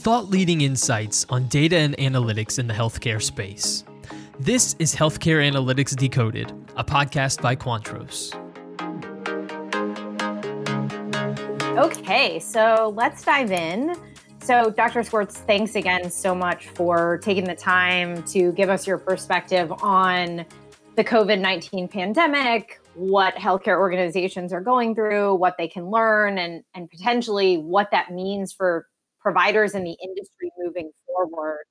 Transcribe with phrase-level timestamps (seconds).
[0.00, 3.84] thought leading insights on data and analytics in the healthcare space.
[4.38, 8.34] This is Healthcare Analytics Decoded, a podcast by Quantros.
[11.76, 13.94] Okay, so let's dive in.
[14.42, 15.02] So, Dr.
[15.02, 20.46] Swartz, thanks again so much for taking the time to give us your perspective on
[20.96, 26.64] the COVID 19 pandemic, what healthcare organizations are going through, what they can learn, and,
[26.74, 28.86] and potentially what that means for
[29.20, 31.64] providers in the industry moving forward.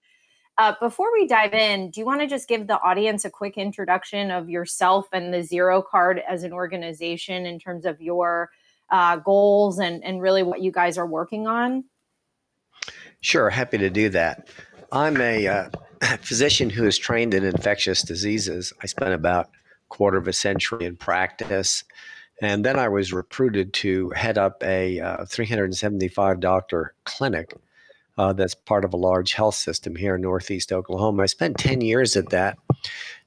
[0.58, 3.58] Uh, before we dive in, do you want to just give the audience a quick
[3.58, 8.50] introduction of yourself and the Zero Card as an organization in terms of your
[8.92, 11.86] uh, goals and, and really what you guys are working on?
[13.22, 14.50] Sure, happy to do that.
[14.92, 15.70] I'm a uh,
[16.22, 18.74] physician who is trained in infectious diseases.
[18.82, 19.50] I spent about
[19.90, 21.84] quarter of a century in practice.
[22.42, 27.56] And then I was recruited to head up a uh, 375 doctor clinic
[28.18, 31.24] uh, that's part of a large health system here in Northeast Oklahoma.
[31.24, 32.58] I spent 10 years at that.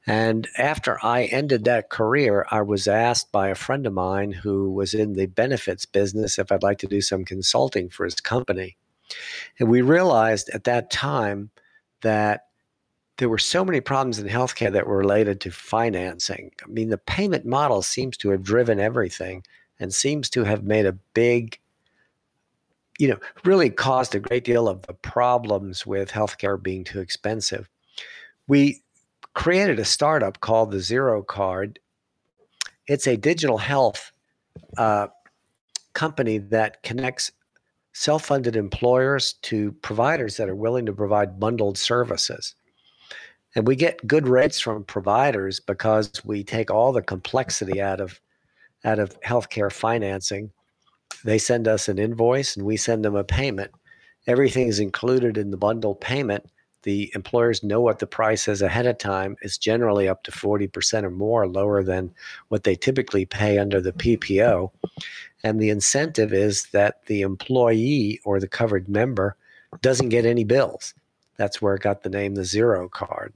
[0.07, 4.71] And after I ended that career, I was asked by a friend of mine who
[4.71, 8.77] was in the benefits business if I'd like to do some consulting for his company.
[9.59, 11.51] And we realized at that time
[12.01, 12.47] that
[13.23, 16.51] there were so many problems in healthcare that were related to financing.
[16.61, 19.45] I mean, the payment model seems to have driven everything
[19.79, 21.61] and seems to have made a big,
[22.99, 27.69] you know, really caused a great deal of the problems with healthcare being too expensive.
[28.49, 28.83] We
[29.35, 31.79] created a startup called the Zero Card.
[32.89, 34.11] It's a digital health
[34.77, 35.07] uh,
[35.93, 37.31] company that connects
[37.93, 42.57] self funded employers to providers that are willing to provide bundled services.
[43.55, 48.21] And we get good rates from providers because we take all the complexity out of
[48.85, 50.51] out of healthcare financing.
[51.25, 53.71] They send us an invoice and we send them a payment.
[54.27, 56.45] Everything is included in the bundle payment.
[56.83, 59.37] The employers know what the price is ahead of time.
[59.43, 62.13] It's generally up to 40% or more lower than
[62.49, 64.73] what they typically pay under the PPO.
[65.45, 69.37] And the incentive is that the employee or the covered member
[69.81, 70.95] doesn't get any bills.
[71.37, 73.33] That's where it got the name the zero card.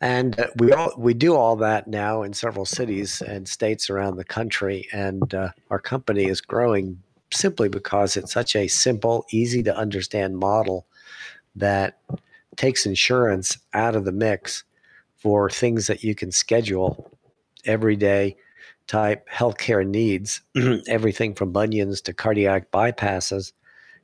[0.00, 4.16] And uh, we all we do all that now in several cities and states around
[4.16, 9.62] the country, and uh, our company is growing simply because it's such a simple, easy
[9.62, 10.86] to understand model
[11.56, 11.98] that
[12.56, 14.64] takes insurance out of the mix
[15.16, 17.10] for things that you can schedule
[17.64, 18.36] everyday
[18.86, 20.42] type healthcare needs,
[20.88, 23.52] everything from bunions to cardiac bypasses.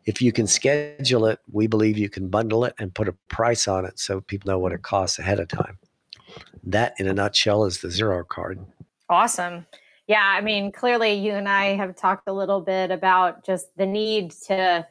[0.07, 3.69] If you can schedule it, we believe you can bundle it and put a price
[3.69, 5.79] on it so people know what it costs ahead of time.
[6.65, 8.65] That, in a nutshell, is the zero card.
[9.09, 9.67] Awesome.
[10.07, 13.87] Yeah, I mean, clearly you and I have talked a little bit about just the
[13.87, 14.87] need to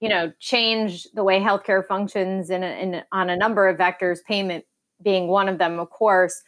[0.00, 4.64] you know change the way healthcare functions in, in on a number of vectors payment
[5.02, 6.42] being one of them of course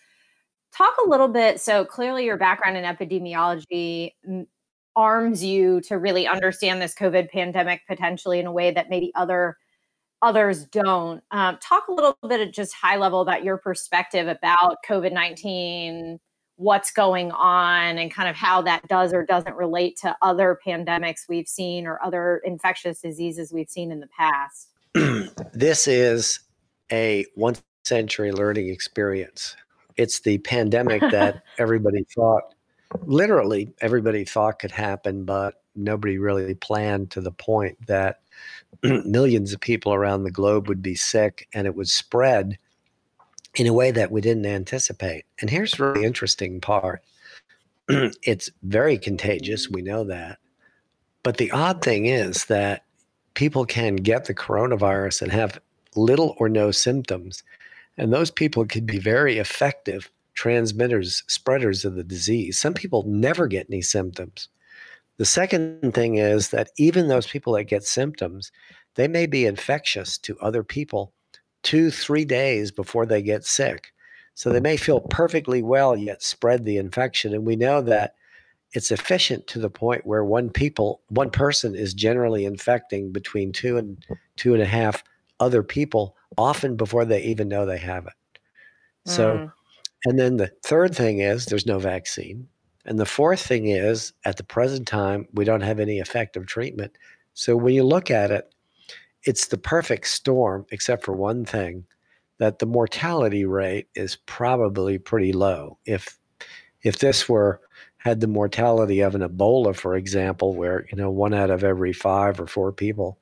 [0.77, 4.13] talk a little bit so clearly your background in epidemiology
[4.99, 9.57] arms you to really understand this covid pandemic potentially in a way that maybe other
[10.21, 14.79] others don't um, talk a little bit at just high level about your perspective about
[14.87, 16.19] covid-19
[16.59, 21.29] what's going on and kind of how that does or doesn't relate to other pandemics
[21.29, 24.71] we've seen or other infectious diseases we've seen in the past?
[25.55, 26.41] this is
[26.91, 27.55] a one
[27.85, 29.55] century learning experience.
[29.97, 32.55] It's the pandemic that everybody thought,
[33.03, 38.21] literally, everybody thought could happen, but nobody really planned to the point that
[38.83, 42.59] millions of people around the globe would be sick and it would spread
[43.55, 45.25] in a way that we didn't anticipate.
[45.41, 47.03] And here's the really interesting part
[47.89, 49.69] it's very contagious.
[49.69, 50.39] We know that.
[51.23, 52.85] But the odd thing is that
[53.35, 55.61] people can get the coronavirus and have
[55.97, 57.43] little or no symptoms.
[57.97, 62.57] And those people could be very effective transmitters, spreaders of the disease.
[62.57, 64.49] Some people never get any symptoms.
[65.17, 68.53] The second thing is that even those people that get symptoms,
[68.95, 71.13] they may be infectious to other people
[71.65, 73.93] two, three days before they get sick.
[74.37, 77.35] So they may feel perfectly well yet spread the infection.
[77.35, 78.15] And we know that
[78.75, 83.77] it's efficient to the point where one people, one person is generally infecting between two
[83.77, 85.03] and two and a half
[85.41, 88.13] other people, often before they even know they have it.
[89.05, 89.53] So, mm.
[90.05, 92.49] And then the third thing is there's no vaccine.
[92.85, 96.97] And the fourth thing is at the present time, we don't have any effective treatment.
[97.35, 98.53] So when you look at it,
[99.25, 101.85] it's the perfect storm, except for one thing
[102.39, 105.79] that the mortality rate is probably pretty low.
[105.85, 106.19] If
[106.83, 107.61] if this were
[107.99, 111.93] had the mortality of an Ebola, for example, where you know one out of every
[111.93, 113.19] five or four people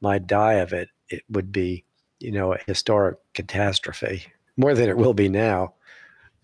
[0.00, 1.84] might die of it, it would be
[2.18, 4.24] you know a historic catastrophe
[4.56, 5.74] more than it will be now.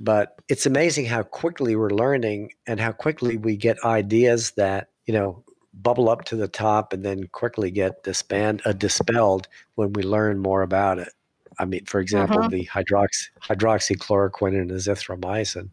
[0.00, 5.12] But it's amazing how quickly we're learning and how quickly we get ideas that you
[5.14, 5.44] know
[5.75, 10.38] bubble up to the top and then quickly get disband uh, dispelled when we learn
[10.38, 11.12] more about it.
[11.58, 12.49] I mean, for example, uh-huh.
[12.49, 15.70] the hydrox- hydroxychloroquine and azithromycin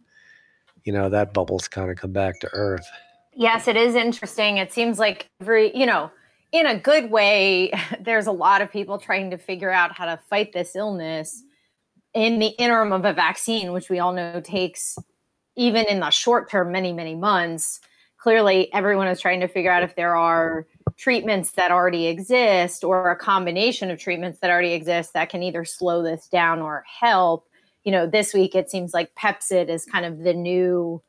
[0.87, 2.89] you know, that bubble's kind of come back to earth.
[3.33, 4.55] Yes, it is interesting.
[4.55, 6.09] It seems like every, you know,
[6.53, 10.17] in a good way, there's a lot of people trying to figure out how to
[10.29, 11.43] fight this illness
[12.17, 14.97] in the interim of a vaccine, which we all know takes,
[15.55, 17.79] even in the short term, many, many months.
[18.17, 20.65] Clearly, everyone is trying to figure out if there are
[20.97, 25.63] treatments that already exist or a combination of treatments that already exist that can either
[25.63, 27.47] slow this down or help
[27.87, 31.01] you know, this week it seems like Pepcid is kind of the new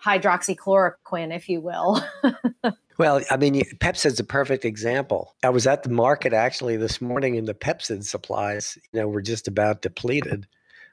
[0.00, 2.00] hydroxychloroquine, if you will.
[3.02, 5.34] well, I mean, Pepcid's a perfect example.
[5.42, 9.20] I was at the market actually this morning, and the Pepcid supplies, you know, were
[9.20, 10.46] just about depleted.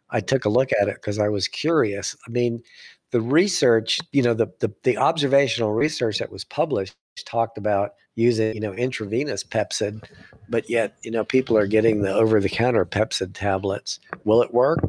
[0.09, 2.15] I took a look at it because I was curious.
[2.27, 2.63] I mean,
[3.11, 6.95] the research, you know, the, the the observational research that was published
[7.25, 10.03] talked about using, you know, intravenous Pepcid,
[10.49, 13.99] but yet, you know, people are getting the over-the-counter Pepcid tablets.
[14.23, 14.79] Will it work?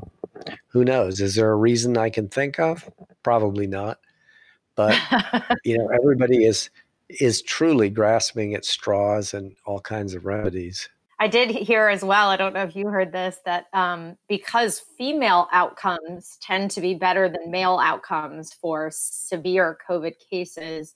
[0.68, 1.20] Who knows?
[1.20, 2.88] Is there a reason I can think of?
[3.22, 3.98] Probably not.
[4.74, 4.98] But
[5.66, 6.70] you know, everybody is
[7.18, 10.88] is truly grasping at straws and all kinds of remedies.
[11.18, 12.30] I did hear as well.
[12.30, 16.94] I don't know if you heard this that um, because female outcomes tend to be
[16.94, 20.94] better than male outcomes for severe COVID cases,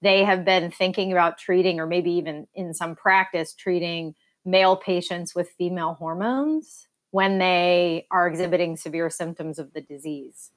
[0.00, 4.14] they have been thinking about treating, or maybe even in some practice, treating
[4.44, 10.50] male patients with female hormones when they are exhibiting severe symptoms of the disease.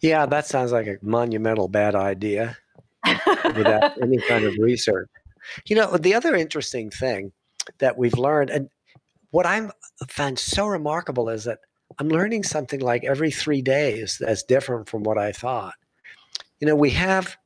[0.00, 2.56] Yeah, that sounds like a monumental bad idea
[3.26, 5.08] without any kind of research.
[5.66, 7.32] You know, the other interesting thing
[7.78, 8.68] that we've learned, and
[9.30, 9.70] what I'm
[10.08, 11.60] found so remarkable is that
[11.98, 15.74] I'm learning something like every three days that's different from what I thought.
[16.60, 17.36] You know, we have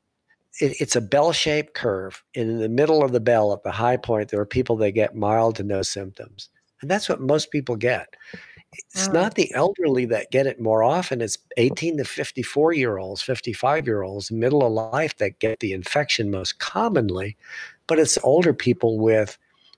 [0.60, 3.96] it, it's a bell-shaped curve, and in the middle of the bell, at the high
[3.96, 6.48] point, there are people that get mild to no symptoms.
[6.82, 8.14] And that's what most people get.
[8.72, 9.12] It's mm.
[9.12, 11.20] not the elderly that get it more often.
[11.20, 15.72] It's 18 to 54 year olds, 55 year olds, middle of life that get the
[15.72, 17.36] infection most commonly.
[17.86, 19.36] But it's older people with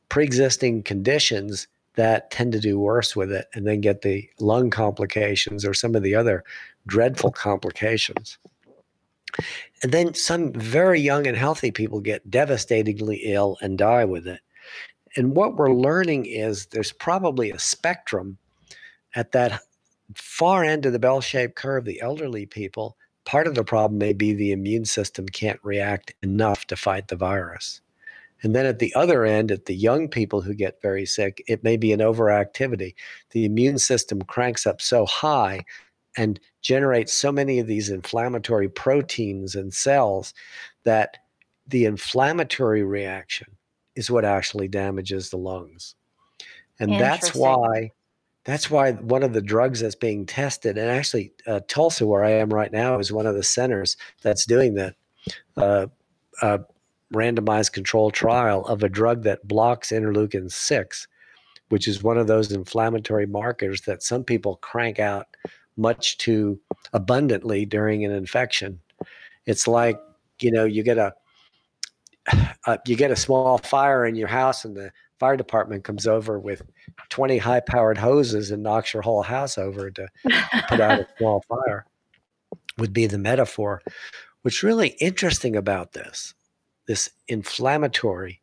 [0.08, 4.70] pre existing conditions that tend to do worse with it and then get the lung
[4.70, 6.44] complications or some of the other
[6.86, 8.38] dreadful complications.
[9.82, 14.40] And then some very young and healthy people get devastatingly ill and die with it.
[15.16, 18.38] And what we're learning is there's probably a spectrum
[19.14, 19.60] at that
[20.14, 22.96] far end of the bell shaped curve, the elderly people.
[23.24, 27.16] Part of the problem may be the immune system can't react enough to fight the
[27.16, 27.80] virus.
[28.42, 31.62] And then at the other end, at the young people who get very sick, it
[31.62, 32.94] may be an overactivity.
[33.30, 35.64] The immune system cranks up so high
[36.16, 40.34] and generates so many of these inflammatory proteins and cells
[40.82, 41.18] that
[41.68, 43.46] the inflammatory reaction
[43.94, 45.94] is what actually damages the lungs.
[46.80, 47.92] And that's why
[48.44, 52.30] that's why one of the drugs that's being tested, and actually uh, Tulsa, where I
[52.30, 54.94] am right now, is one of the centers that's doing the
[55.56, 55.86] uh,
[56.40, 56.58] uh,
[57.14, 61.06] randomized control trial of a drug that blocks interleukin six,
[61.68, 65.26] which is one of those inflammatory markers that some people crank out
[65.76, 66.58] much too
[66.92, 68.80] abundantly during an infection.
[69.46, 70.00] It's like
[70.40, 71.14] you know you get a
[72.66, 74.90] uh, you get a small fire in your house and the
[75.22, 76.62] fire department comes over with
[77.10, 80.08] 20 high powered hoses and knocks your whole house over to
[80.68, 81.86] put out a small fire
[82.76, 83.80] would be the metaphor.
[84.40, 86.34] What's really interesting about this
[86.88, 88.40] this inflammatory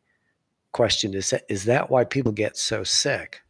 [0.71, 3.41] question is that, is that why people get so sick?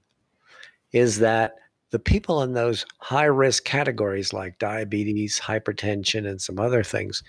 [0.91, 1.53] Is that
[1.91, 7.21] the people in those high risk categories like diabetes hypertension and some other things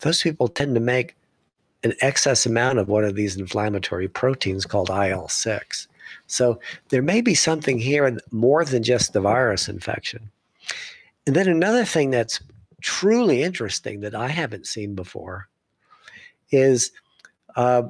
[0.00, 1.14] those people tend to make
[1.84, 5.88] an excess amount of one of these inflammatory proteins called IL 6.
[6.26, 10.30] So there may be something here more than just the virus infection.
[11.26, 12.40] And then another thing that's
[12.80, 15.48] truly interesting that I haven't seen before
[16.50, 16.90] is
[17.56, 17.82] uh,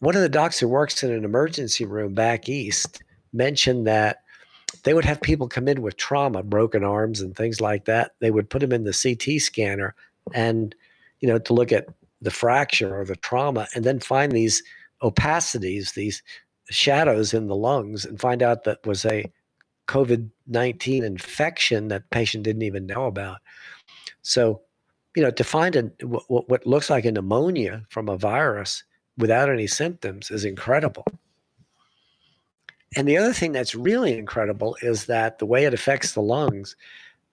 [0.00, 4.22] one of the docs who works in an emergency room back east mentioned that
[4.82, 8.12] they would have people come in with trauma, broken arms, and things like that.
[8.20, 9.94] They would put them in the CT scanner
[10.34, 10.74] and,
[11.20, 11.88] you know, to look at
[12.26, 14.62] the fracture or the trauma and then find these
[15.00, 16.24] opacities, these
[16.70, 19.30] shadows in the lungs, and find out that was a
[19.86, 23.38] COVID 19 infection that patient didn't even know about.
[24.22, 24.62] So
[25.14, 28.82] you know, to find a, what, what looks like a pneumonia from a virus
[29.16, 31.06] without any symptoms is incredible.
[32.96, 36.74] And the other thing that's really incredible is that the way it affects the lungs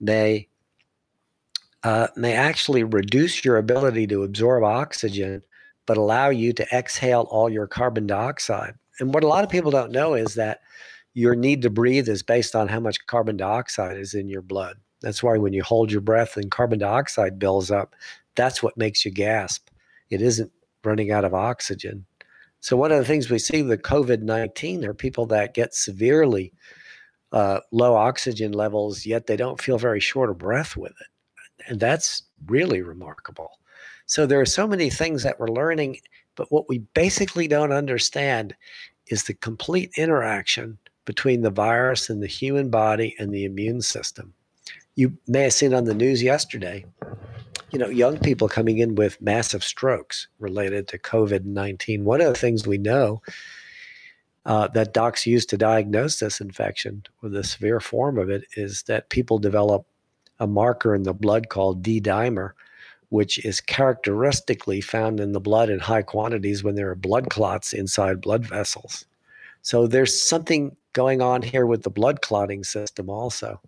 [0.00, 0.48] may
[1.84, 5.42] uh, may actually reduce your ability to absorb oxygen,
[5.86, 8.74] but allow you to exhale all your carbon dioxide.
[8.98, 10.60] And what a lot of people don't know is that
[11.12, 14.78] your need to breathe is based on how much carbon dioxide is in your blood.
[15.02, 17.94] That's why when you hold your breath and carbon dioxide builds up,
[18.34, 19.68] that's what makes you gasp.
[20.08, 20.50] It isn't
[20.82, 22.06] running out of oxygen.
[22.60, 26.54] So, one of the things we see with COVID 19 are people that get severely
[27.30, 31.06] uh, low oxygen levels, yet they don't feel very short of breath with it.
[31.68, 33.58] And that's really remarkable.
[34.06, 35.98] So, there are so many things that we're learning,
[36.34, 38.54] but what we basically don't understand
[39.08, 44.32] is the complete interaction between the virus and the human body and the immune system.
[44.94, 46.84] You may have seen on the news yesterday,
[47.70, 52.04] you know, young people coming in with massive strokes related to COVID 19.
[52.04, 53.20] One of the things we know
[54.46, 58.82] uh, that docs use to diagnose this infection or the severe form of it is
[58.84, 59.86] that people develop
[60.40, 62.52] a marker in the blood called D dimer,
[63.08, 67.72] which is characteristically found in the blood in high quantities when there are blood clots
[67.72, 69.04] inside blood vessels.
[69.62, 73.60] So there's something going on here with the blood clotting system also.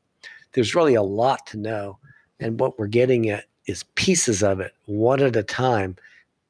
[0.52, 1.99] There's really a lot to know.
[2.40, 5.96] And what we're getting at is pieces of it, one at a time.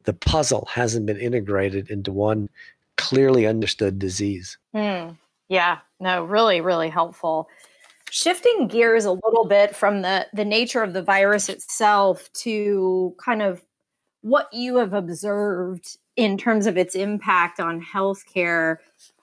[0.05, 2.49] The puzzle hasn't been integrated into one
[2.97, 4.57] clearly understood disease.
[4.75, 5.17] Mm,
[5.49, 7.49] yeah, no, really, really helpful.
[8.11, 13.43] Shifting gears a little bit from the the nature of the virus itself to kind
[13.43, 13.63] of
[14.23, 18.79] what you have observed in terms of its impact on healthcare.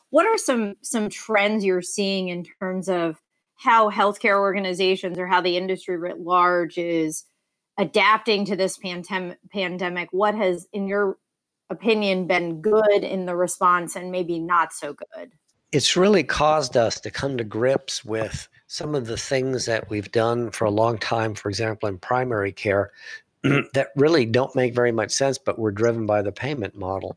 [0.10, 3.20] What are some some trends you're seeing in terms of
[3.56, 7.26] how healthcare organizations or how the industry writ large is
[7.78, 10.10] adapting to this pandem- pandemic?
[10.12, 11.18] What has, in your
[11.70, 15.32] opinion, been good in the response and maybe not so good?
[15.72, 20.12] It's really caused us to come to grips with some of the things that we've
[20.12, 22.92] done for a long time, for example, in primary care,
[23.44, 27.16] that really don't make very much sense, but we're driven by the payment model.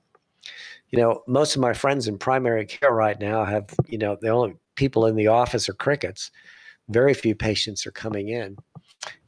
[0.91, 4.29] You know, most of my friends in primary care right now have, you know, the
[4.29, 6.31] only people in the office are crickets.
[6.91, 8.59] Very few patients are coming in.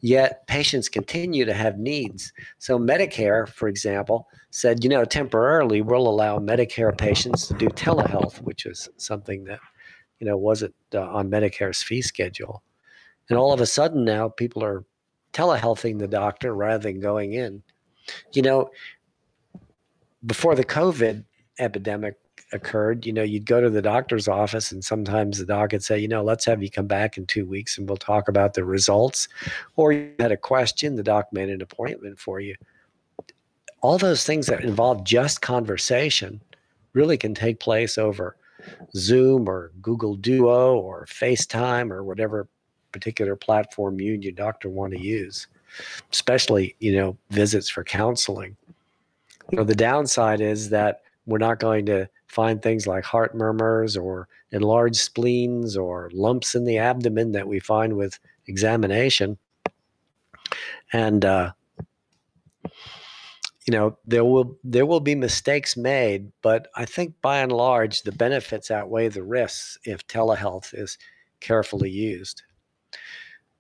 [0.00, 2.34] Yet patients continue to have needs.
[2.58, 8.42] So, Medicare, for example, said, you know, temporarily we'll allow Medicare patients to do telehealth,
[8.42, 9.60] which is something that,
[10.20, 12.62] you know, wasn't uh, on Medicare's fee schedule.
[13.28, 14.84] And all of a sudden now people are
[15.32, 17.62] telehealthing the doctor rather than going in.
[18.32, 18.70] You know,
[20.24, 21.24] before the COVID
[21.58, 22.16] epidemic,
[22.52, 25.98] occurred, you know, you'd go to the doctor's office and sometimes the doc would say,
[25.98, 28.64] you know, let's have you come back in two weeks and we'll talk about the
[28.64, 29.28] results.
[29.76, 32.54] Or you had a question, the doc made an appointment for you.
[33.80, 36.40] All those things that involve just conversation
[36.94, 38.36] really can take place over
[38.94, 42.48] Zoom or Google Duo or FaceTime or whatever
[42.92, 45.46] particular platform you and your doctor want to use,
[46.12, 48.56] especially, you know, visits for counseling.
[49.50, 53.96] You know, the downside is that we're not going to find things like heart murmurs
[53.96, 59.36] or enlarged spleens or lumps in the abdomen that we find with examination.
[60.92, 61.52] And uh,
[63.68, 68.00] you know there will there will be mistakes made, but I think by and large
[68.00, 70.96] the benefits outweigh the risks if telehealth is
[71.40, 72.42] carefully used.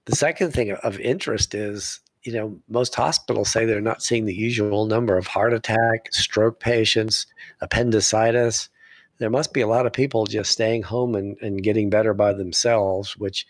[0.06, 4.34] The second thing of interest is you know, most hospitals say they're not seeing the
[4.34, 7.26] usual number of heart attack, stroke patients,
[7.60, 8.70] appendicitis.
[9.18, 12.32] There must be a lot of people just staying home and, and getting better by
[12.32, 13.46] themselves, which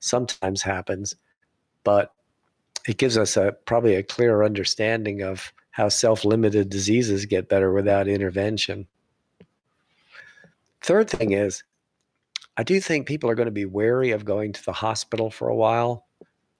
[0.00, 1.14] sometimes happens.
[1.82, 2.12] But
[2.86, 8.08] it gives us a probably a clearer understanding of how self-limited diseases get better without
[8.08, 8.86] intervention.
[10.80, 11.64] Third thing is,
[12.56, 15.48] I do think people are going to be wary of going to the hospital for
[15.48, 16.04] a while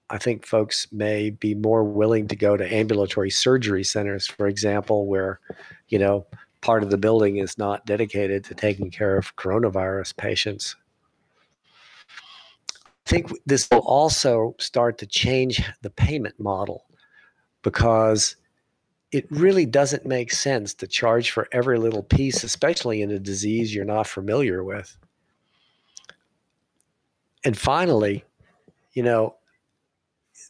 [0.09, 5.07] I think folks may be more willing to go to ambulatory surgery centers, for example,
[5.07, 5.39] where,
[5.87, 6.27] you know,
[6.61, 10.75] part of the building is not dedicated to taking care of coronavirus patients.
[12.69, 16.85] I think this will also start to change the payment model
[17.63, 18.35] because
[19.11, 23.73] it really doesn't make sense to charge for every little piece, especially in a disease
[23.73, 24.97] you're not familiar with.
[27.43, 28.23] And finally,
[28.93, 29.35] you know,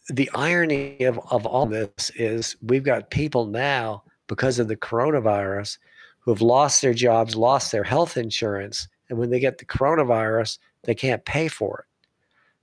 [0.09, 5.77] the irony of, of all this is we've got people now because of the coronavirus
[6.19, 10.57] who have lost their jobs, lost their health insurance, and when they get the coronavirus,
[10.83, 11.85] they can't pay for it.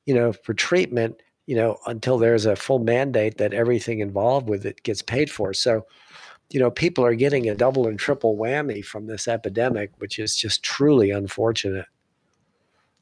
[0.07, 4.65] You know, for treatment, you know, until there's a full mandate that everything involved with
[4.65, 5.53] it gets paid for.
[5.53, 5.87] So,
[6.51, 10.37] you know, people are getting a double and triple whammy from this epidemic, which is
[10.37, 11.87] just truly unfortunate.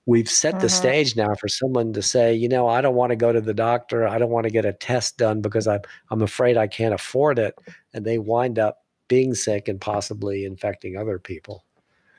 [0.07, 0.77] We've set the mm-hmm.
[0.77, 3.55] stage now for someone to say, you know, I don't want to go to the
[3.55, 4.09] doctor.
[4.09, 7.39] I don't want to get a test done because I'm I'm afraid I can't afford
[7.39, 7.55] it,
[7.93, 11.65] and they wind up being sick and possibly infecting other people.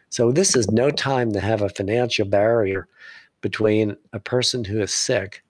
[0.09, 2.87] So this is no time to have a financial barrier
[3.39, 5.43] between a person who is sick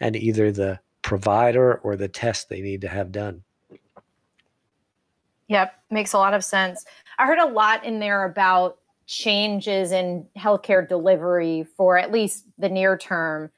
[0.00, 3.42] and either the provider or the test they need to have done.
[5.48, 6.84] Yep, makes a lot of sense.
[7.18, 12.68] I heard a lot in there about changes in healthcare delivery for at least the
[12.68, 13.50] near term.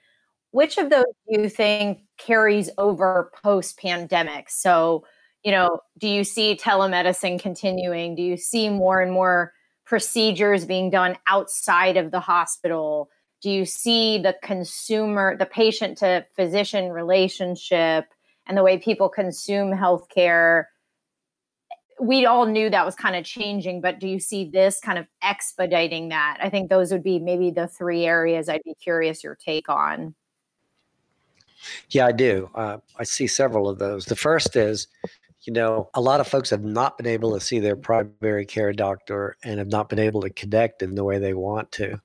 [0.51, 4.51] Which of those do you think carries over post pandemic?
[4.51, 5.05] So,
[5.43, 8.15] you know, do you see telemedicine continuing?
[8.15, 9.53] Do you see more and more
[9.85, 13.09] procedures being done outside of the hospital?
[13.41, 18.07] Do you see the consumer, the patient to physician relationship
[18.47, 20.65] and the way people consume healthcare?
[22.01, 25.07] We all knew that was kind of changing, but do you see this kind of
[25.23, 26.39] expediting that?
[26.41, 30.15] I think those would be maybe the three areas I'd be curious your take on.
[31.91, 32.51] Yeah, I do.
[32.55, 34.05] Uh, I see several of those.
[34.05, 34.87] The first is
[35.43, 38.73] you know, a lot of folks have not been able to see their primary care
[38.73, 42.01] doctor and have not been able to connect in the way they want to,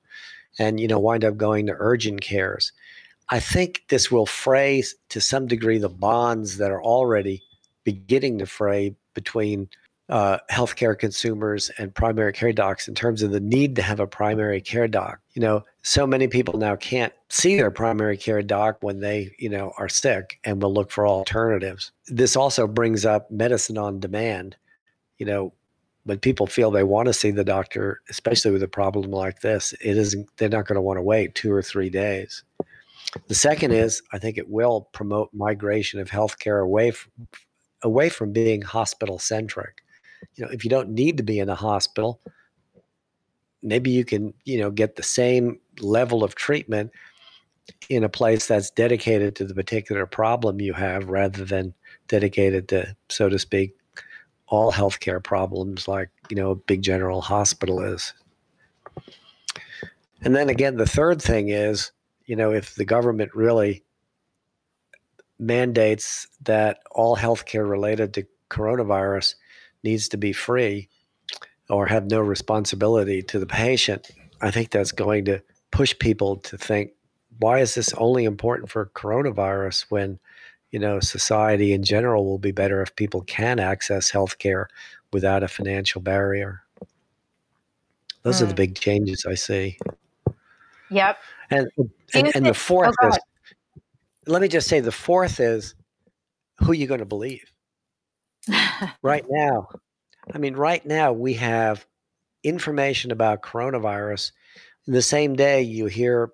[0.58, 2.72] and, you know, wind up going to urgent cares.
[3.30, 7.42] I think this will fray to some degree the bonds that are already
[7.84, 9.68] beginning to fray between
[10.10, 14.06] uh, healthcare consumers and primary care docs in terms of the need to have a
[14.06, 15.18] primary care doc.
[15.32, 19.48] You know, so many people now can't see their primary care doc when they, you
[19.48, 21.92] know, are sick and will look for alternatives.
[22.06, 24.56] This also brings up medicine on demand.
[25.18, 25.52] You know,
[26.04, 29.72] when people feel they want to see the doctor, especially with a problem like this,
[29.80, 32.42] it isn't they're not going to want to wait two or three days.
[33.28, 37.28] The second is I think it will promote migration of healthcare away from
[37.82, 39.84] away from being hospital centric
[40.36, 42.20] you know, if you don't need to be in a hospital,
[43.62, 46.90] maybe you can, you know, get the same level of treatment
[47.88, 51.74] in a place that's dedicated to the particular problem you have rather than
[52.08, 53.74] dedicated to, so to speak,
[54.54, 58.14] all healthcare problems like, you know, a big general hospital is.
[60.22, 61.92] And then again, the third thing is,
[62.24, 63.84] you know, if the government really
[65.38, 69.34] mandates that all healthcare related to coronavirus
[69.82, 70.88] needs to be free
[71.68, 76.56] or have no responsibility to the patient, I think that's going to push people to
[76.56, 76.92] think,
[77.38, 80.18] why is this only important for coronavirus when,
[80.74, 84.66] you know, society in general will be better if people can access healthcare
[85.12, 86.64] without a financial barrier?
[88.24, 88.42] Those mm.
[88.42, 88.56] are the hmm.
[88.56, 89.78] big changes I see.
[90.90, 91.18] Yep.
[91.50, 91.68] And
[92.12, 93.18] and, and the fourth oh, is,
[94.26, 95.76] let me just say the fourth is
[96.58, 97.52] who are you going to believe?
[99.02, 99.68] right now,
[100.34, 101.86] I mean, right now we have
[102.42, 104.32] information about coronavirus.
[104.88, 106.32] The same day, you hear,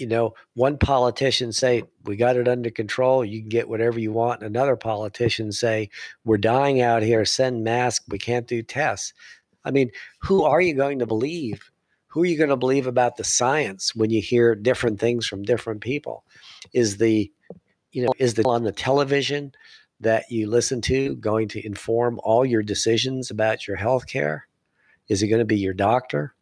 [0.00, 3.24] you know, one politician say, We got it under control.
[3.24, 4.42] You can get whatever you want.
[4.42, 5.90] And another politician say,
[6.24, 7.24] We're dying out here.
[7.24, 8.06] Send masks.
[8.08, 9.12] We can't do tests.
[9.64, 9.90] I mean,
[10.22, 11.70] who are you going to believe?
[12.08, 15.42] Who are you going to believe about the science when you hear different things from
[15.42, 16.24] different people?
[16.72, 17.30] Is the,
[17.92, 19.52] you know, is the on the television
[20.00, 24.48] that you listen to going to inform all your decisions about your health care?
[25.08, 26.34] Is it going to be your doctor?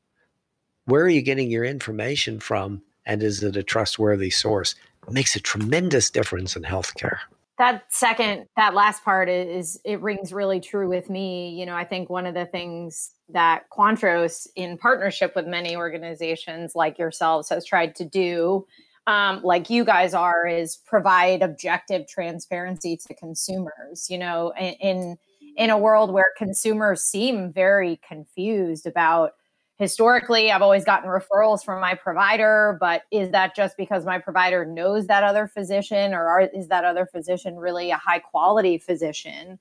[0.84, 2.82] Where are you getting your information from?
[3.08, 4.76] And is it a trustworthy source?
[5.08, 7.18] It makes a tremendous difference in healthcare.
[7.58, 11.58] That second, that last part is, it rings really true with me.
[11.58, 16.76] You know, I think one of the things that Quantros, in partnership with many organizations
[16.76, 18.64] like yourselves, has tried to do
[19.08, 25.16] um, like you guys are is provide objective transparency to consumers you know in
[25.56, 29.32] in a world where consumers seem very confused about
[29.78, 34.64] historically i've always gotten referrals from my provider but is that just because my provider
[34.64, 39.58] knows that other physician or are, is that other physician really a high quality physician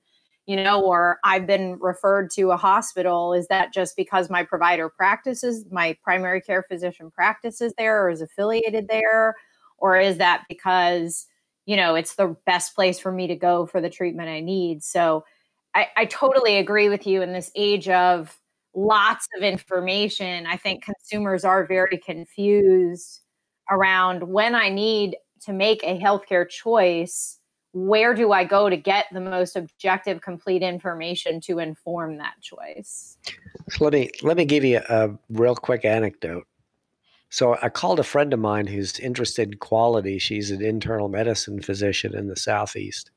[0.48, 3.34] you know, or I've been referred to a hospital.
[3.34, 8.22] Is that just because my provider practices, my primary care physician practices there or is
[8.22, 9.36] affiliated there?
[9.76, 11.26] Or is that because,
[11.66, 14.82] you know, it's the best place for me to go for the treatment I need?
[14.82, 15.26] So
[15.74, 18.37] I, I totally agree with you in this age of
[18.78, 20.46] lots of information.
[20.46, 23.22] I think consumers are very confused
[23.70, 27.38] around when I need to make a healthcare choice
[27.72, 33.18] where do I go to get the most objective, complete information to inform that choice?
[33.68, 36.46] So let me let me give you a real quick anecdote.
[37.30, 40.18] So I called a friend of mine who's interested in quality.
[40.18, 43.10] She's an internal medicine physician in the Southeast.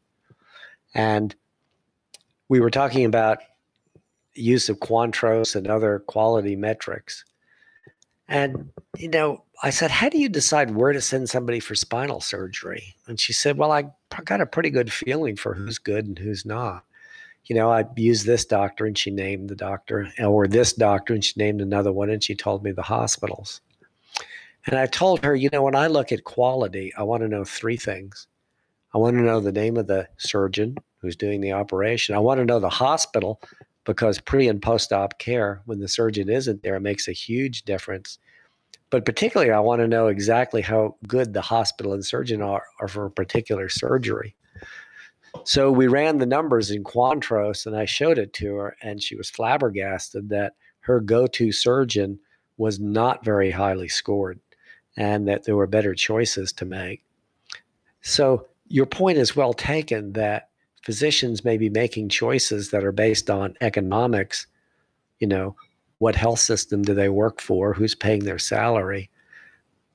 [0.94, 1.34] And
[2.50, 3.40] we were talking about
[4.34, 7.26] use of Quantros and other quality metrics.
[8.28, 12.22] And, you know, I said, How do you decide where to send somebody for spinal
[12.22, 12.96] surgery?
[13.08, 13.92] And she said, Well, I
[14.24, 16.86] got a pretty good feeling for who's good and who's not.
[17.46, 21.24] You know, I used this doctor and she named the doctor, or this doctor and
[21.24, 23.62] she named another one and she told me the hospitals.
[24.68, 27.44] And I told her, you know, when I look at quality, I want to know
[27.44, 28.28] three things.
[28.94, 32.16] I want to know the name of the surgeon who's doing the operation.
[32.16, 33.42] I want to know the hospital
[33.86, 38.20] because pre and post op care, when the surgeon isn't there, makes a huge difference.
[38.90, 42.88] But particularly, I want to know exactly how good the hospital and surgeon are, are
[42.88, 44.36] for a particular surgery.
[45.46, 49.16] So we ran the numbers in Quantros and I showed it to her, and she
[49.16, 52.20] was flabbergasted that her go to surgeon
[52.58, 54.40] was not very highly scored
[54.98, 57.04] and that there were better choices to make.
[58.02, 60.50] So your point is well taken that
[60.82, 64.48] physicians may be making choices that are based on economics,
[65.20, 65.56] you know,
[66.00, 69.10] what health system do they work for, who's paying their salary,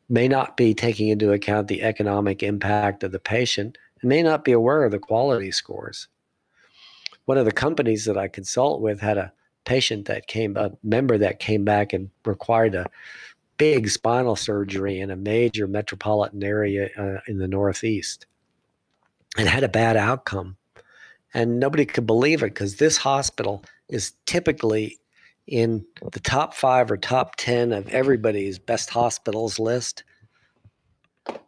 [0.08, 4.44] may not be taking into account the economic impact of the patient and may not
[4.44, 6.06] be aware of the quality scores.
[7.24, 9.32] One of the companies that I consult with had a
[9.64, 12.86] patient that came, a member that came back and required a
[13.56, 18.26] big spinal surgery in a major metropolitan area uh, in the Northeast
[19.36, 20.56] and had a bad outcome.
[21.34, 24.98] And nobody could believe it because this hospital is typically
[25.46, 30.02] in the top five or top 10 of everybody's best hospitals list.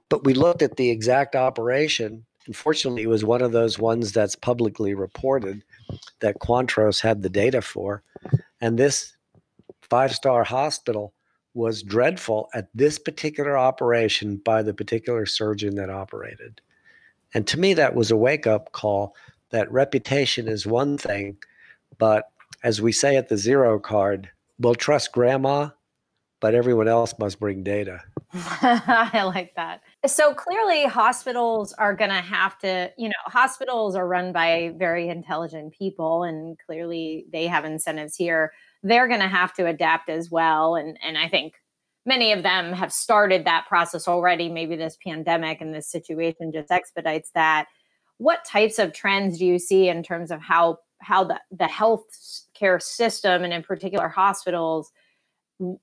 [0.09, 2.25] But we looked at the exact operation.
[2.47, 5.65] Unfortunately, it was one of those ones that's publicly reported
[6.21, 8.03] that Quantros had the data for.
[8.61, 9.17] And this
[9.83, 11.13] five star hospital
[11.55, 16.61] was dreadful at this particular operation by the particular surgeon that operated.
[17.35, 19.15] And to me, that was a wake up call
[19.51, 21.39] that reputation is one thing,
[21.99, 22.31] but
[22.63, 25.71] as we say at the zero card, we'll trust grandma,
[26.41, 28.01] but everyone else must bring data.
[28.33, 29.81] I like that.
[30.07, 35.09] So clearly, hospitals are going to have to, you know, hospitals are run by very
[35.09, 40.31] intelligent people, and clearly they have incentives here they're going to have to adapt as
[40.31, 40.77] well.
[40.77, 41.55] And and I think
[42.07, 44.49] many of them have started that process already.
[44.49, 47.67] Maybe this pandemic and this situation just expedites that.
[48.19, 52.05] What types of trends do you see in terms of how how the, the health
[52.55, 54.93] care system and in particular hospitals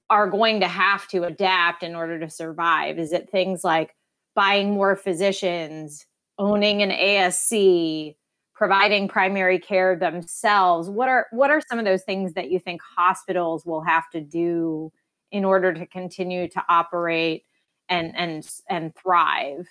[0.10, 3.00] are going to have to adapt in order to survive?
[3.00, 3.96] Is it things like
[4.36, 6.06] buying more physicians,
[6.38, 8.16] owning an ASC,
[8.56, 12.82] providing primary care themselves what are what are some of those things that you think
[12.82, 14.92] hospitals will have to do
[15.32, 17.44] in order to continue to operate
[17.90, 19.68] and and and thrive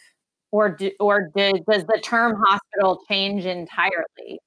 [0.55, 4.39] or do, or do, does the term hospital change entirely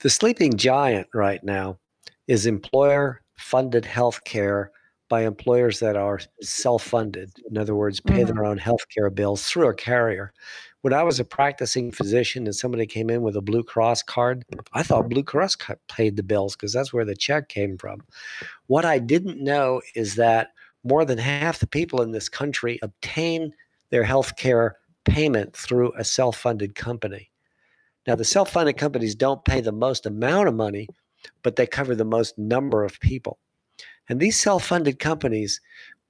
[0.00, 1.78] the sleeping giant right now
[2.26, 4.70] is employer funded health care
[5.08, 7.30] by employers that are self funded.
[7.50, 8.34] In other words, pay mm-hmm.
[8.34, 10.34] their own health care bills through a carrier
[10.82, 14.44] when I was a practicing physician and somebody came in with a Blue Cross card,
[14.72, 15.56] I thought Blue Cross
[15.88, 18.02] paid the bills because that's where the check came from.
[18.68, 20.52] What I didn't know is that
[20.84, 23.52] more than half the people in this country obtain
[23.90, 24.76] their health care
[25.08, 27.30] payment through a self funded company.
[28.06, 30.88] Now, the self funded companies don't pay the most amount of money,
[31.42, 33.38] but they cover the most number of people.
[34.08, 35.60] And these self funded companies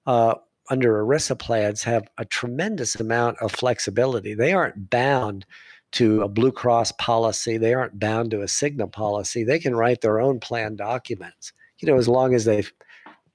[0.06, 0.36] uh,
[0.70, 4.34] under ERISA plans have a tremendous amount of flexibility.
[4.34, 5.46] They aren't bound
[5.92, 7.56] to a Blue Cross policy.
[7.56, 9.44] They aren't bound to a Cigna policy.
[9.44, 12.64] They can write their own plan documents, you know, as long as they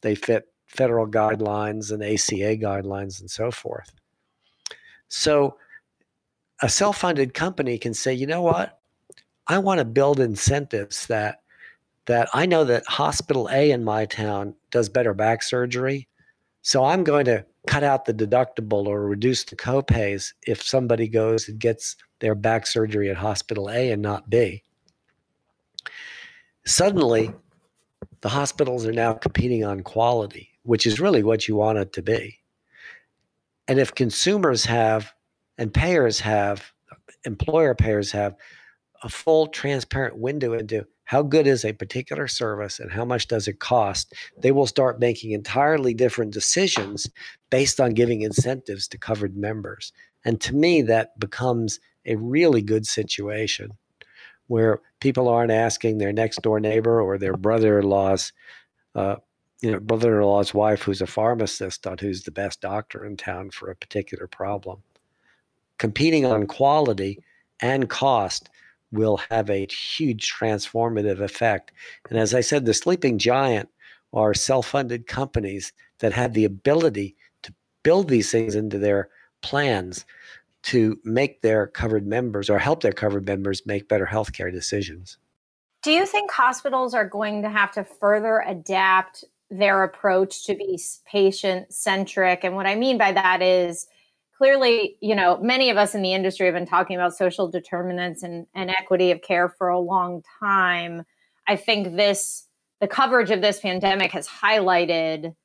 [0.01, 3.91] they fit federal guidelines and ACA guidelines and so forth.
[5.13, 5.57] So
[6.61, 8.79] a self-funded company can say, you know what?
[9.47, 11.41] I want to build incentives that
[12.05, 16.07] that I know that hospital A in my town does better back surgery
[16.63, 21.49] so I'm going to cut out the deductible or reduce the copays if somebody goes
[21.49, 24.63] and gets their back surgery at hospital A and not B.
[26.65, 27.33] Suddenly,
[28.21, 32.01] the hospitals are now competing on quality, which is really what you want it to
[32.01, 32.39] be.
[33.73, 35.11] And if consumers have
[35.57, 36.73] and payers have,
[37.25, 38.35] employer payers have
[39.01, 43.47] a full transparent window into how good is a particular service and how much does
[43.47, 47.09] it cost, they will start making entirely different decisions
[47.49, 49.91] based on giving incentives to covered members.
[50.23, 53.71] And to me, that becomes a really good situation
[54.45, 58.33] where people aren't asking their next door neighbor or their brother in law's
[58.93, 59.15] uh,
[59.63, 63.71] you know, brother-in-law's wife who's a pharmacist on who's the best doctor in town for
[63.71, 64.83] a particular problem.
[65.77, 67.23] Competing on quality
[67.61, 68.49] and cost
[68.91, 71.71] will have a huge transformative effect.
[72.09, 73.69] And as I said, the sleeping giant
[74.11, 79.07] are self-funded companies that have the ability to build these things into their
[79.41, 80.05] plans
[80.63, 85.17] to make their covered members or help their covered members make better healthcare decisions.
[85.83, 89.23] Do you think hospitals are going to have to further adapt
[89.57, 92.43] their approach to be patient centric?
[92.43, 93.87] And what I mean by that is
[94.37, 98.23] clearly, you know, many of us in the industry have been talking about social determinants
[98.23, 101.03] and, and equity of care for a long time.
[101.47, 102.47] I think this,
[102.81, 105.35] the coverage of this pandemic has highlighted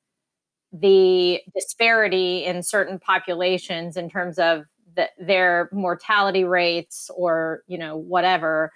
[0.72, 4.64] the disparity in certain populations in terms of
[4.96, 8.70] the, their mortality rates or you know whatever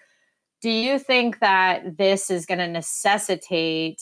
[0.62, 4.00] do you think that this is going to necessitate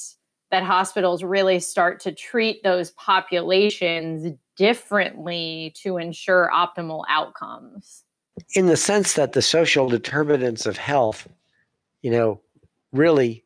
[0.50, 8.04] that hospitals really start to treat those populations differently to ensure optimal outcomes.
[8.54, 11.28] In the sense that the social determinants of health
[12.02, 12.40] you know
[12.92, 13.44] really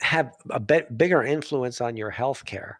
[0.00, 2.78] have a bit bigger influence on your health care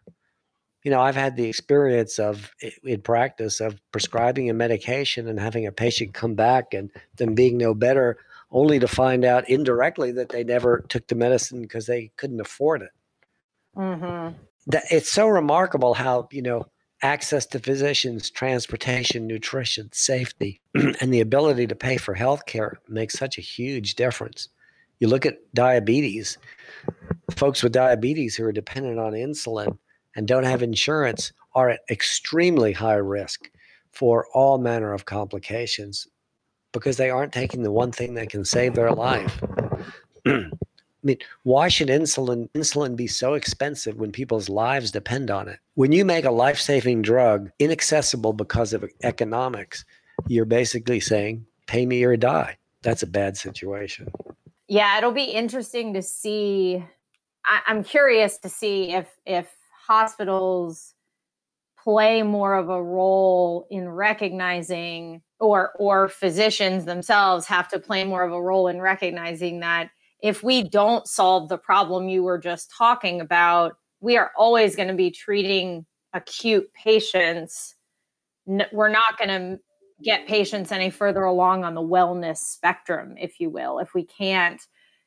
[0.85, 5.65] you know, I've had the experience of in practice of prescribing a medication and having
[5.65, 8.19] a patient come back and them being no better,
[8.55, 12.81] only to find out indirectly that they never took the medicine because they couldn't afford
[12.81, 12.91] it.
[13.75, 14.37] Mm-hmm.
[14.67, 16.65] That it's so remarkable how you know
[17.03, 23.19] access to physicians, transportation, nutrition, safety, and the ability to pay for health care makes
[23.19, 24.47] such a huge difference.
[24.99, 26.37] You look at diabetes,
[27.35, 29.77] folks with diabetes who are dependent on insulin
[30.15, 33.51] and don't have insurance are at extremely high risk
[33.91, 36.07] for all manner of complications
[36.75, 39.41] because they aren't taking the one thing that can save their life.
[40.25, 40.49] I
[41.01, 45.59] mean, why should insulin insulin be so expensive when people's lives depend on it?
[45.75, 49.85] When you make a life-saving drug inaccessible because of economics,
[50.27, 54.07] you're basically saying, "Pay me or die." That's a bad situation.
[54.67, 56.83] Yeah, it'll be interesting to see.
[57.45, 59.47] I, I'm curious to see if if
[59.87, 60.94] hospitals
[61.85, 68.23] play more of a role in recognizing or or physicians themselves have to play more
[68.23, 69.89] of a role in recognizing that
[70.21, 74.87] if we don't solve the problem you were just talking about we are always going
[74.87, 77.75] to be treating acute patients
[78.71, 79.59] we're not going to
[80.03, 83.79] get patients any further along on the wellness spectrum if you will.
[83.79, 84.61] If we can't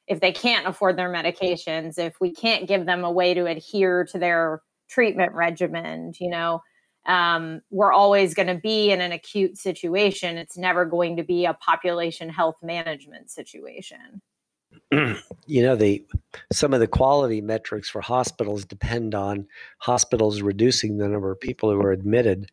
[0.07, 4.05] if they can't afford their medications if we can't give them a way to adhere
[4.05, 6.63] to their treatment regimen you know?
[7.07, 10.37] Um, we're always going to be in an acute situation.
[10.37, 14.21] It's never going to be a population health management situation.
[15.51, 16.07] You know the
[16.53, 19.47] some of the quality metrics for hospitals depend on
[19.79, 22.51] hospitals reducing the number of people who are admitted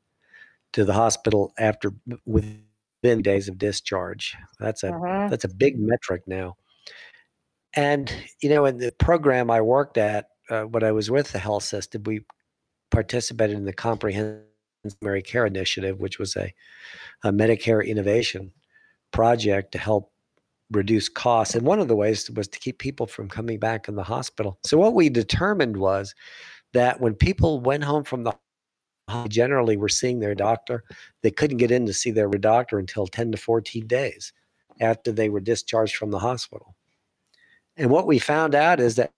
[0.71, 1.91] to the hospital after
[2.25, 4.33] within days of discharge.
[4.61, 5.27] That's a uh-huh.
[5.29, 6.55] that's a big metric now.
[7.75, 8.09] And
[8.41, 11.63] you know in the program i worked at uh, when I was with the health
[11.63, 12.21] system, we
[12.91, 14.43] participated in the Comprehensive
[15.01, 16.53] Primary Care Initiative, which was a,
[17.23, 18.51] a Medicare innovation
[19.11, 20.11] project to help
[20.71, 21.55] reduce costs.
[21.55, 24.59] And one of the ways was to keep people from coming back in the hospital.
[24.65, 26.13] So what we determined was
[26.73, 28.33] that when people went home from the
[29.07, 30.83] hospital generally were seeing their doctor,
[31.21, 34.33] they couldn't get in to see their doctor until 10 to 14 days
[34.81, 36.75] after they were discharged from the hospital.
[37.77, 39.11] And what we found out is that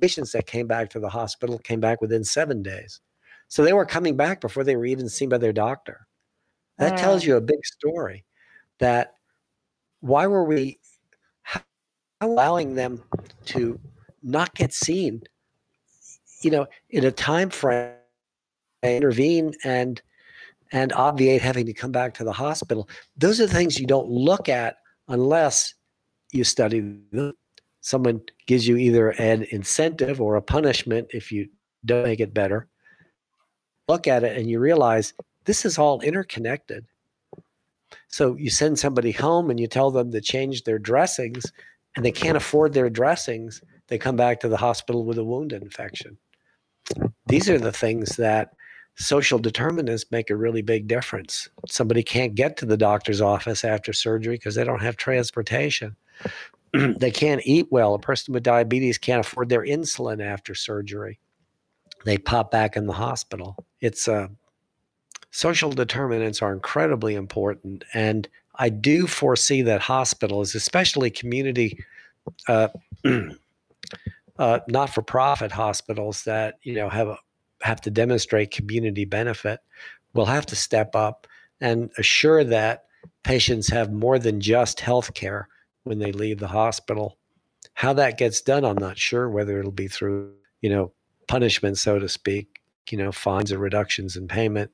[0.00, 3.00] patients that came back to the hospital came back within seven days.
[3.48, 6.06] So they were coming back before they were even seen by their doctor.
[6.78, 7.28] That tells mm.
[7.28, 8.24] you a big story
[8.78, 9.14] that
[10.00, 10.78] why were we
[12.20, 13.02] allowing them
[13.46, 13.78] to
[14.22, 15.22] not get seen,
[16.42, 17.92] you know, in a time frame,
[18.82, 20.00] intervene and
[20.72, 22.88] and obviate having to come back to the hospital.
[23.16, 24.76] Those are the things you don't look at
[25.08, 25.74] unless
[26.32, 27.34] you study them
[27.82, 31.48] someone gives you either an incentive or a punishment if you
[31.84, 32.68] don't make it better,
[33.88, 35.12] look at it and you realize
[35.44, 36.86] this is all interconnected.
[38.08, 41.52] So you send somebody home and you tell them to change their dressings
[41.96, 45.52] and they can't afford their dressings, they come back to the hospital with a wound
[45.52, 46.16] infection.
[47.26, 48.54] These are the things that
[48.94, 51.48] social determinants make a really big difference.
[51.68, 55.96] Somebody can't get to the doctor's office after surgery because they don't have transportation.
[56.98, 57.94] they can't eat well.
[57.94, 61.18] A person with diabetes can't afford their insulin after surgery.
[62.04, 63.64] They pop back in the hospital.
[63.80, 64.28] It's uh,
[65.30, 71.78] social determinants are incredibly important, and I do foresee that hospitals, especially community
[72.48, 72.68] uh,
[74.38, 77.18] uh, not-for-profit hospitals that you know have a,
[77.62, 79.60] have to demonstrate community benefit
[80.14, 81.26] will have to step up
[81.60, 82.84] and assure that
[83.22, 85.48] patients have more than just health care
[85.84, 87.18] when they leave the hospital.
[87.74, 89.28] How that gets done, I'm not sure.
[89.28, 90.92] Whether it'll be through you know
[91.28, 94.70] punishment, so to speak, you know fines or reductions in payment,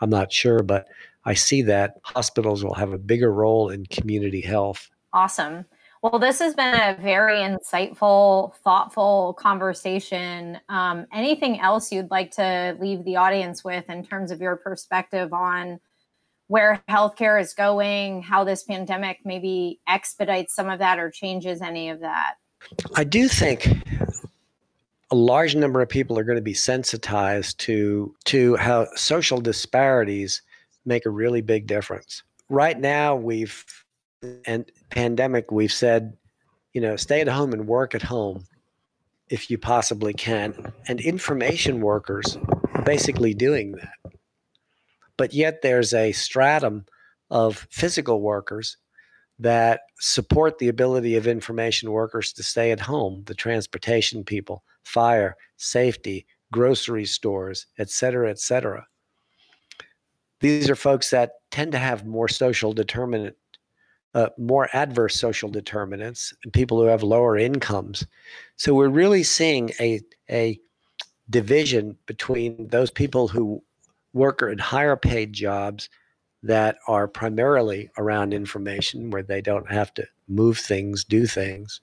[0.00, 0.88] I'm not sure, but
[1.24, 4.90] I see that hospitals will have a bigger role in community health.
[5.12, 5.66] Awesome.
[6.02, 10.58] Well, this has been a very insightful, thoughtful conversation.
[10.70, 15.34] Um, anything else you'd like to leave the audience with in terms of your perspective
[15.34, 15.78] on
[16.50, 21.90] where healthcare is going, how this pandemic maybe expedites some of that or changes any
[21.90, 22.34] of that?
[22.96, 23.68] I do think
[25.12, 30.42] a large number of people are going to be sensitized to to how social disparities
[30.84, 32.24] make a really big difference.
[32.48, 33.64] Right now, we've
[34.44, 36.16] and pandemic, we've said,
[36.72, 38.44] you know, stay at home and work at home
[39.28, 40.72] if you possibly can.
[40.88, 42.36] And information workers
[42.74, 44.19] are basically doing that.
[45.20, 46.86] But yet there's a stratum
[47.28, 48.78] of physical workers
[49.38, 55.36] that support the ability of information workers to stay at home, the transportation people, fire,
[55.58, 58.86] safety, grocery stores, et cetera, et cetera.
[60.40, 63.36] These are folks that tend to have more social determinant
[64.14, 68.06] uh, more adverse social determinants and people who have lower incomes.
[68.56, 70.58] So we're really seeing a a
[71.28, 73.62] division between those people who
[74.12, 75.88] work in higher paid jobs
[76.42, 81.80] that are primarily around information where they don't have to move things, do things,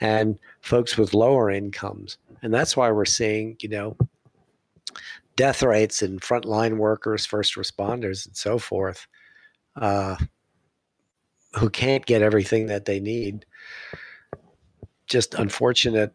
[0.00, 2.18] and folks with lower incomes.
[2.42, 3.96] And that's why we're seeing, you know,
[5.36, 9.06] death rates in frontline workers, first responders, and so forth.
[9.76, 10.16] Uh,
[11.54, 13.44] who can't get everything that they need.
[15.06, 16.12] Just unfortunate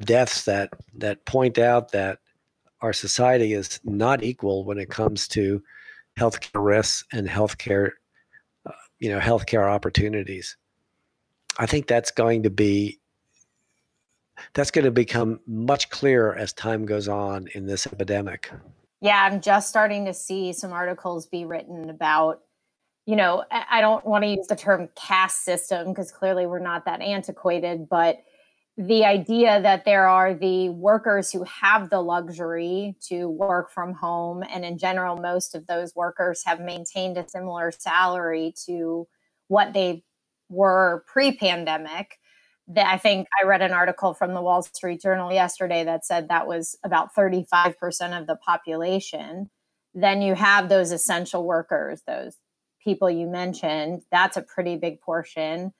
[0.00, 2.18] deaths that that point out that
[2.84, 5.62] our society is not equal when it comes to
[6.18, 7.92] healthcare risks and healthcare,
[8.66, 10.58] uh, you know, healthcare opportunities.
[11.56, 13.00] I think that's going to be
[14.52, 18.52] that's going to become much clearer as time goes on in this epidemic.
[19.00, 22.42] Yeah, I'm just starting to see some articles be written about
[23.06, 26.86] you know, I don't want to use the term caste system because clearly we're not
[26.86, 28.22] that antiquated, but
[28.76, 34.42] the idea that there are the workers who have the luxury to work from home,
[34.42, 39.06] and in general, most of those workers have maintained a similar salary to
[39.46, 40.02] what they
[40.48, 42.18] were pre pandemic.
[42.66, 46.28] That I think I read an article from the Wall Street Journal yesterday that said
[46.28, 49.50] that was about 35% of the population.
[49.92, 52.38] Then you have those essential workers, those
[52.82, 55.72] people you mentioned, that's a pretty big portion.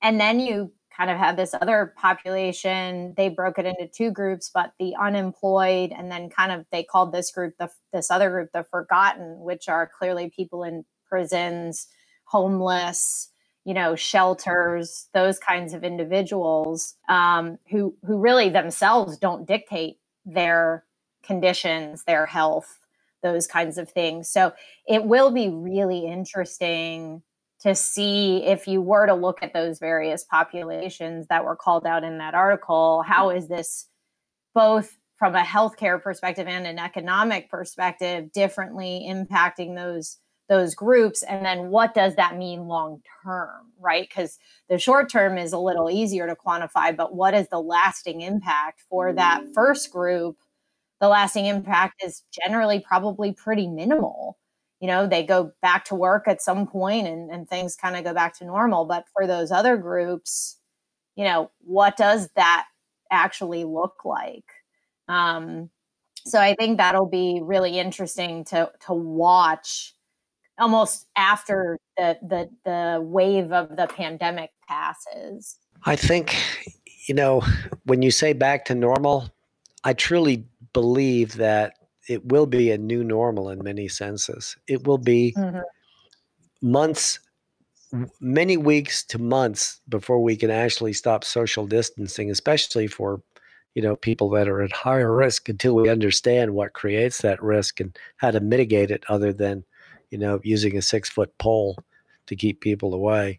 [0.00, 3.14] And then you kind of had this other population.
[3.16, 7.12] They broke it into two groups, but the unemployed, and then kind of they called
[7.12, 11.86] this group the this other group the forgotten, which are clearly people in prisons,
[12.24, 13.30] homeless,
[13.64, 20.84] you know, shelters, those kinds of individuals um, who who really themselves don't dictate their
[21.22, 22.78] conditions, their health,
[23.22, 24.28] those kinds of things.
[24.28, 24.52] So
[24.86, 27.22] it will be really interesting
[27.60, 32.04] to see if you were to look at those various populations that were called out
[32.04, 33.88] in that article, how is this
[34.54, 40.18] both from a healthcare perspective and an economic perspective differently impacting those
[40.48, 41.22] those groups?
[41.24, 44.08] And then what does that mean long term right?
[44.08, 48.22] Because the short term is a little easier to quantify but what is the lasting
[48.22, 50.36] impact for that first group?
[51.00, 54.38] The lasting impact is generally probably pretty minimal.
[54.80, 58.04] You know, they go back to work at some point and, and things kind of
[58.04, 58.84] go back to normal.
[58.84, 60.56] But for those other groups,
[61.16, 62.66] you know, what does that
[63.10, 64.44] actually look like?
[65.08, 65.70] Um,
[66.24, 69.94] so I think that'll be really interesting to to watch
[70.58, 75.56] almost after the the the wave of the pandemic passes.
[75.84, 76.36] I think
[77.08, 77.42] you know
[77.84, 79.30] when you say back to normal,
[79.84, 81.77] I truly believe that
[82.08, 84.56] it will be a new normal in many senses.
[84.66, 85.60] It will be mm-hmm.
[86.62, 87.20] months,
[88.20, 93.20] many weeks to months before we can actually stop social distancing, especially for
[93.74, 97.80] you know people that are at higher risk until we understand what creates that risk
[97.80, 99.62] and how to mitigate it other than
[100.10, 101.76] you know using a six foot pole
[102.26, 103.38] to keep people away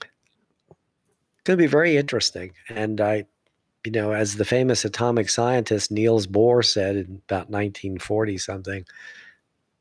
[0.00, 3.24] it's going to be very interesting and i
[3.84, 8.84] you know, as the famous atomic scientist Niels Bohr said in about 1940 something,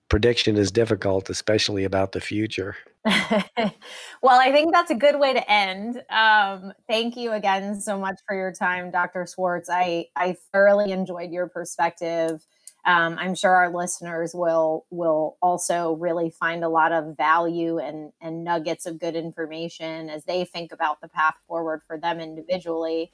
[0.10, 2.76] prediction is difficult, especially about the future.
[3.06, 6.04] well, I think that's a good way to end.
[6.10, 9.26] Um, thank you again so much for your time, Dr.
[9.26, 9.70] Swartz.
[9.72, 12.46] I, I thoroughly enjoyed your perspective.
[12.86, 18.12] Um, I'm sure our listeners will will also really find a lot of value and
[18.20, 23.12] and nuggets of good information as they think about the path forward for them individually.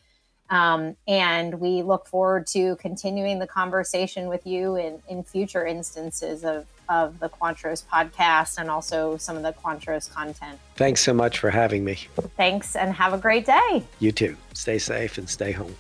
[0.50, 6.43] Um, and we look forward to continuing the conversation with you in, in future instances
[6.43, 10.60] of, of the Quantros podcast and also some of the Quantros content.
[10.76, 11.98] Thanks so much for having me.
[12.38, 13.84] Thanks and have a great day.
[14.00, 14.38] You too.
[14.54, 15.76] Stay safe and stay home.